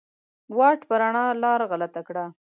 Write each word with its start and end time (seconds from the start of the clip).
واټ 0.57 0.79
په 0.89 0.93
روڼا 1.01 1.25
لار 1.43 1.61
غلطه 1.71 2.01
کړه 2.07 2.25